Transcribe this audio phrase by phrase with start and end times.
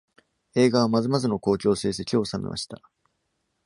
[0.55, 2.81] 映画はまずまずの興行成績を収めました。